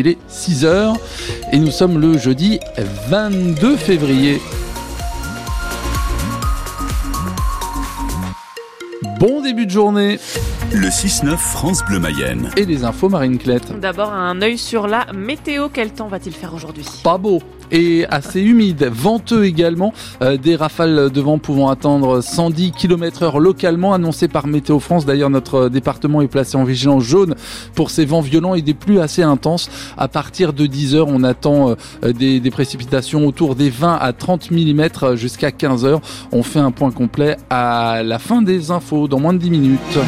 [0.00, 0.96] qu'il est 6h
[1.52, 2.58] et nous sommes le jeudi
[3.08, 4.40] 22 février.
[9.18, 10.18] Bon début de journée.
[10.72, 12.50] Le 6-9 France Bleu Mayenne.
[12.56, 13.78] Et les infos Marine Clette.
[13.78, 15.68] D'abord un œil sur la météo.
[15.68, 16.86] Quel temps va-t-il faire aujourd'hui?
[17.02, 19.92] Pas beau et assez humide, venteux également,
[20.22, 25.06] euh, des rafales de vent pouvant atteindre 110 km heure localement annoncé par Météo France.
[25.06, 27.34] D'ailleurs, notre département est placé en vigilance jaune
[27.74, 29.70] pour ces vents violents et des pluies assez intenses.
[29.96, 31.70] À partir de 10 heures, on attend
[32.04, 36.00] euh, des, des, précipitations autour des 20 à 30 mm jusqu'à 15 heures.
[36.32, 39.98] On fait un point complet à la fin des infos dans moins de 10 minutes.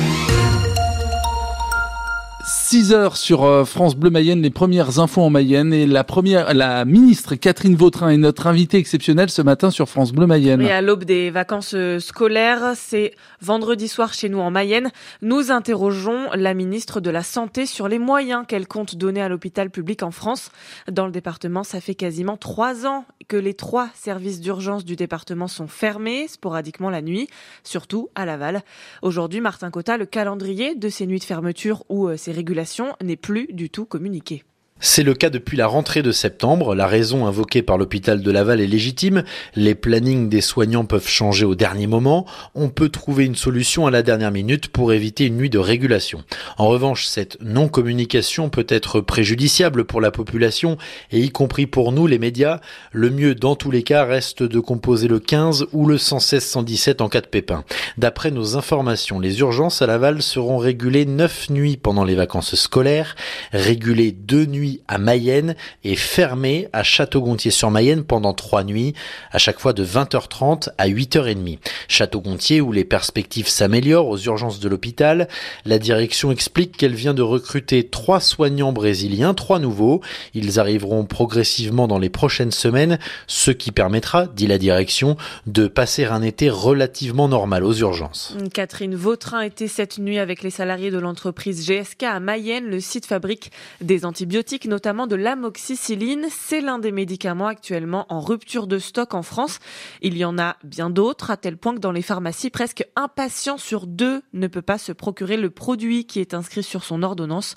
[2.45, 6.53] 6 heures sur euh, France Bleu Mayenne, les premières infos en Mayenne et la première,
[6.55, 10.61] la ministre Catherine Vautrin est notre invitée exceptionnelle ce matin sur France Bleu Mayenne.
[10.61, 14.91] Et à l'aube des vacances euh, scolaires, c'est vendredi soir chez nous en Mayenne.
[15.21, 19.71] Nous interrogeons la ministre de la Santé sur les moyens qu'elle compte donner à l'hôpital
[19.71, 20.51] public en France.
[20.91, 25.47] Dans le département, ça fait quasiment trois ans que les trois services d'urgence du département
[25.47, 27.29] sont fermés, sporadiquement la nuit,
[27.63, 28.63] surtout à Laval.
[29.03, 33.17] Aujourd'hui, Martin Cotta, le calendrier de ces nuits de fermeture ou euh, ces régulations n'est
[33.17, 34.43] plus du tout communiqué.
[34.85, 36.75] C'est le cas depuis la rentrée de septembre.
[36.75, 39.23] La raison invoquée par l'hôpital de Laval est légitime.
[39.55, 42.27] Les plannings des soignants peuvent changer au dernier moment.
[42.57, 46.25] On peut trouver une solution à la dernière minute pour éviter une nuit de régulation.
[46.59, 50.79] En revanche, cette non-communication peut être préjudiciable pour la population
[51.13, 52.59] et y compris pour nous, les médias.
[52.91, 57.09] Le mieux, dans tous les cas, reste de composer le 15 ou le 116-117 en
[57.09, 57.63] cas de pépin.
[57.99, 63.15] D'après nos informations, les urgences à Laval seront régulées 9 nuits pendant les vacances scolaires,
[63.53, 68.95] régulées 2 nuits à Mayenne et fermé à Château-Gontier-sur-Mayenne pendant trois nuits,
[69.31, 71.59] à chaque fois de 20h30 à 8h30.
[71.89, 75.29] Château-Gontier où les perspectives s'améliorent aux urgences de l'hôpital.
[75.65, 80.01] La direction explique qu'elle vient de recruter trois soignants brésiliens, trois nouveaux.
[80.35, 86.05] Ils arriveront progressivement dans les prochaines semaines, ce qui permettra, dit la direction, de passer
[86.05, 88.37] un été relativement normal aux urgences.
[88.53, 92.67] Catherine Vautrin était cette nuit avec les salariés de l'entreprise GSK à Mayenne.
[92.67, 93.51] Le site fabrique
[93.81, 96.27] des antibiotiques notamment de l'amoxicilline.
[96.31, 99.59] C'est l'un des médicaments actuellement en rupture de stock en France.
[100.01, 103.09] Il y en a bien d'autres, à tel point que dans les pharmacies, presque un
[103.09, 107.03] patient sur deux ne peut pas se procurer le produit qui est inscrit sur son
[107.03, 107.55] ordonnance.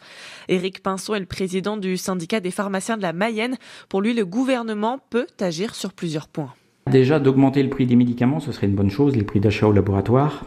[0.48, 3.58] Éric Pinson est le président du syndicat des pharmaciens de la Mayenne.
[3.90, 6.54] Pour lui, le gouvernement peut agir sur plusieurs points.
[6.92, 9.72] Déjà, d'augmenter le prix des médicaments, ce serait une bonne chose, les prix d'achat au
[9.72, 10.46] laboratoire.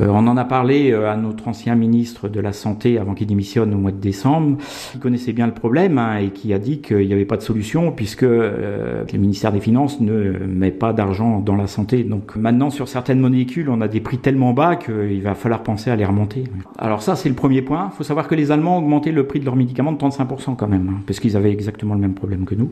[0.00, 3.26] Euh, on en a parlé euh, à notre ancien ministre de la Santé avant qu'il
[3.26, 4.58] démissionne au mois de décembre,
[4.92, 7.42] qui connaissait bien le problème hein, et qui a dit qu'il n'y avait pas de
[7.42, 12.04] solution puisque euh, le ministère des Finances ne met pas d'argent dans la santé.
[12.04, 15.90] Donc maintenant, sur certaines molécules, on a des prix tellement bas qu'il va falloir penser
[15.90, 16.44] à les remonter.
[16.78, 17.90] Alors ça, c'est le premier point.
[17.92, 20.56] Il faut savoir que les Allemands ont augmenté le prix de leurs médicaments de 35%
[20.56, 22.70] quand même, hein, parce qu'ils avaient exactement le même problème que nous.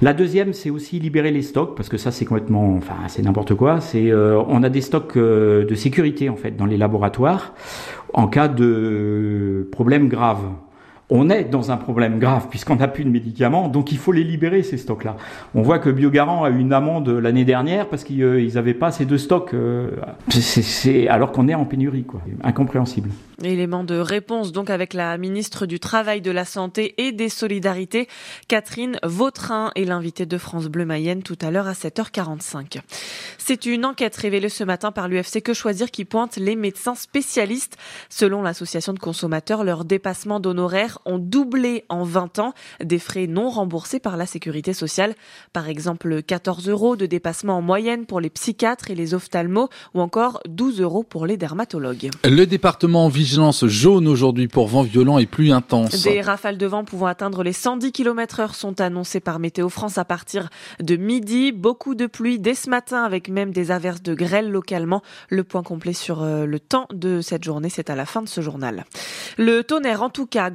[0.00, 3.54] La deuxième, c'est aussi libérer les stocks, parce que ça, c'est complètement, enfin, c'est n'importe
[3.54, 3.80] quoi.
[3.80, 7.54] C'est, on a des stocks de sécurité en fait dans les laboratoires
[8.12, 10.44] en cas de problème grave
[11.10, 14.24] on est dans un problème grave puisqu'on n'a plus de médicaments, donc il faut les
[14.24, 15.16] libérer ces stocks-là.
[15.54, 19.04] On voit que Biogarant a eu une amende l'année dernière parce qu'ils n'avaient pas ces
[19.04, 19.90] deux stocks, euh,
[20.30, 22.20] c'est, alors qu'on est en pénurie, quoi.
[22.42, 23.10] Incompréhensible.
[23.42, 28.08] Élément de réponse donc avec la ministre du Travail, de la Santé et des Solidarités,
[28.46, 32.80] Catherine Vautrin, est l'invitée de France Bleu Mayenne tout à l'heure à 7h45.
[33.38, 37.76] C'est une enquête révélée ce matin par l'UFC Que Choisir qui pointe les médecins spécialistes.
[38.08, 43.50] Selon l'association de consommateurs, leurs dépassements d'honoraires ont doublé en 20 ans, des frais non
[43.50, 45.14] remboursés par la sécurité sociale.
[45.52, 50.00] Par exemple, 14 euros de dépassement en moyenne pour les psychiatres et les ophtalmos ou
[50.00, 52.10] encore 12 euros pour les dermatologues.
[52.24, 56.02] Le département en vigilance jaune aujourd'hui pour vent violent et pluie intense.
[56.02, 59.98] Des rafales de vent pouvant atteindre les 110 km heure sont annoncées par Météo France
[59.98, 60.48] à partir
[60.80, 61.52] de midi.
[61.52, 65.02] Beaucoup de pluie dès ce matin avec même des averses de grêle localement.
[65.28, 68.28] Le point complet sur euh, le temps de cette journée, c'est à la fin de
[68.28, 68.84] ce journal.
[69.38, 70.50] Le tonnerre en tout cas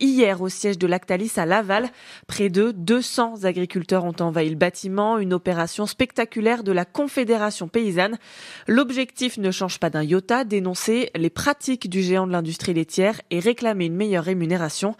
[0.00, 1.90] hier au siège de Lactalis à Laval.
[2.26, 8.18] Près de 200 agriculteurs ont envahi le bâtiment, une opération spectaculaire de la Confédération paysanne.
[8.66, 13.40] L'objectif ne change pas d'un iota, dénoncer les pratiques du géant de l'industrie laitière et
[13.40, 14.96] réclamer une meilleure rémunération.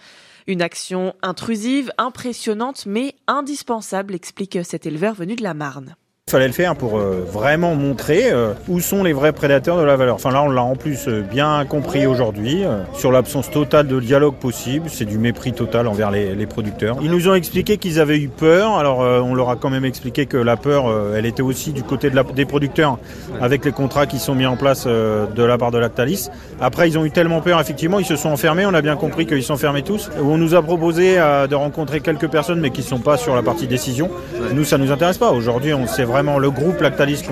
[0.47, 5.97] Une action intrusive, impressionnante, mais indispensable, explique cet éleveur venu de la Marne.
[6.31, 9.97] Fallait le faire pour euh, vraiment montrer euh, où sont les vrais prédateurs de la
[9.97, 10.15] valeur.
[10.15, 12.63] Enfin là, on l'a en plus euh, bien compris aujourd'hui,
[12.95, 16.99] sur l'absence totale de dialogue possible, c'est du mépris total envers les, producteurs.
[17.03, 20.27] Ils nous ont expliqué qu'ils avaient eu peur, alors on leur a quand même expliqué
[20.27, 20.85] que la peur,
[21.17, 22.99] elle était aussi du côté de la, des producteurs,
[23.41, 26.29] avec les contrats qui sont mis en place de la part de Lactalis.
[26.61, 29.27] Après, ils ont eu tellement peur, effectivement, ils se sont enfermés, on a bien compris
[29.27, 30.11] qu'ils sont fermés tous.
[30.23, 33.43] On nous a proposé de rencontrer quelques personnes, mais qui ne sont pas sur la
[33.43, 34.11] partie décision.
[34.55, 35.31] Nous, ça nous intéresse pas.
[35.31, 37.23] Aujourd'hui, on sait vraiment le groupe Lactalis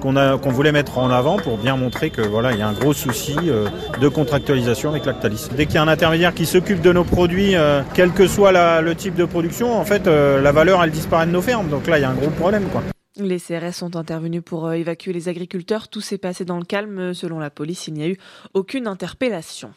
[0.00, 2.92] qu'on voulait mettre en avant pour bien montrer que voilà, il y a un gros
[2.92, 3.68] souci euh,
[4.00, 5.48] de contractualisation avec Lactalis.
[5.56, 8.80] Dès qu'il y a un intermédiaire qui s'occupe de nos produits, euh, quel que soit
[8.80, 11.68] le type de production, en fait, euh, la valeur, elle disparaît de nos fermes.
[11.68, 12.64] Donc là, il y a un gros problème.
[13.18, 15.88] Les CRS sont intervenus pour évacuer les agriculteurs.
[15.88, 17.14] Tout s'est passé dans le calme.
[17.14, 18.18] Selon la police, il n'y a eu
[18.52, 19.70] aucune interpellation.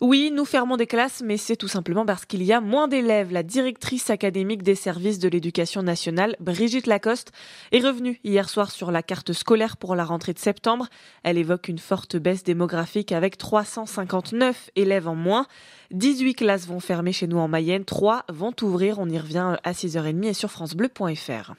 [0.00, 3.32] Oui, nous fermons des classes, mais c'est tout simplement parce qu'il y a moins d'élèves.
[3.32, 7.32] La directrice académique des services de l'éducation nationale, Brigitte Lacoste,
[7.72, 10.86] est revenue hier soir sur la carte scolaire pour la rentrée de septembre.
[11.24, 15.48] Elle évoque une forte baisse démographique avec 359 élèves en moins.
[15.90, 19.00] 18 classes vont fermer chez nous en Mayenne, 3 vont ouvrir.
[19.00, 21.54] On y revient à 6h30 et sur francebleu.fr.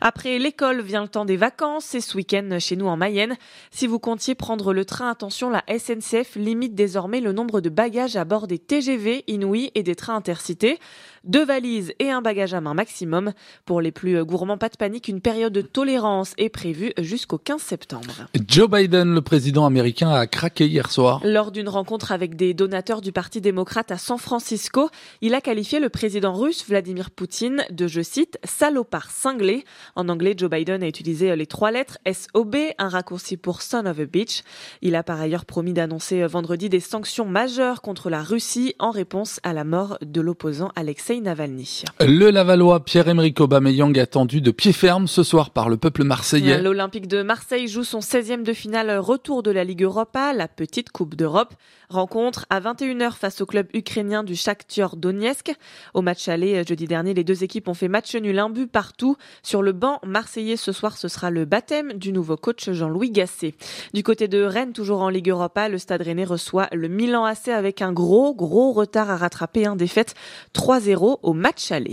[0.00, 3.36] Après l'école vient le temps des vacances C'est ce week-end chez nous en Mayenne.
[3.70, 8.16] Si vous comptiez prendre le train, attention, la SNCF limite désormais le nombre de bagages
[8.16, 10.78] à bord des TGV, Inouï et des trains intercités.
[11.24, 13.32] Deux valises et un bagage à main maximum.
[13.64, 17.62] Pour les plus gourmands, pas de panique, une période de tolérance est prévue jusqu'au 15
[17.62, 18.26] septembre.
[18.48, 21.20] Joe Biden, le président américain, a craqué hier soir.
[21.24, 24.90] Lors d'une rencontre avec des donateurs du Parti démocrate à San Francisco,
[25.20, 29.64] il a qualifié le président russe Vladimir Poutine de, je cite, salopard cinglé.
[29.94, 34.00] En anglais, Joe Biden a utilisé les trois lettres SOB, un raccourci pour Son of
[34.00, 34.42] a Bitch.
[34.80, 39.38] Il a par ailleurs promis d'annoncer vendredi des sanctions majeures contre la Russie en réponse
[39.44, 41.84] à la mort de l'opposant Alexei Navalny.
[42.00, 46.60] Le Lavallois Pierre-Emerick Aubameyang attendu de pied ferme ce soir par le peuple marseillais.
[46.60, 50.90] L'Olympique de Marseille joue son 16e de finale retour de la Ligue Europa, la petite
[50.90, 51.54] Coupe d'Europe.
[51.92, 55.52] Rencontre à 21h face au club ukrainien du Shakhtar Donetsk.
[55.92, 59.16] Au match aller jeudi dernier, les deux équipes ont fait match nul un but partout.
[59.42, 63.54] Sur le banc marseillais ce soir, ce sera le baptême du nouveau coach Jean-Louis Gasset.
[63.92, 67.48] Du côté de Rennes, toujours en Ligue Europa, le Stade Rennais reçoit le Milan AC
[67.48, 70.14] avec un gros gros retard à rattraper, un défaite
[70.54, 71.92] 3-0 au match aller.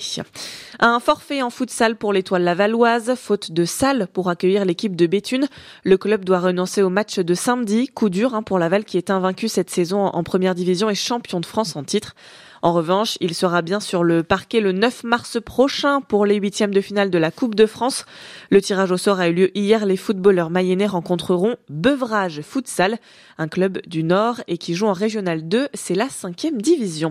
[0.80, 5.48] Un forfait en futsal pour l'étoile lavalloise, faute de salle pour accueillir l'équipe de Béthune.
[5.84, 9.10] Le club doit renoncer au match de samedi, coup dur hein, pour Laval qui est
[9.10, 12.16] invaincu cette en première division et champion de France en titre.
[12.62, 16.74] En revanche, il sera bien sur le parquet le 9 mars prochain pour les huitièmes
[16.74, 18.06] de finale de la Coupe de France.
[18.50, 19.86] Le tirage au sort a eu lieu hier.
[19.86, 22.98] Les footballeurs mayennais rencontreront Bevrage Futsal,
[23.38, 25.70] un club du Nord et qui joue en Régional 2.
[25.74, 27.08] C'est la cinquième division.